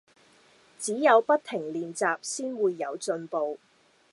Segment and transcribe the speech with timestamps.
[0.79, 3.59] 只有不停練習先會有進步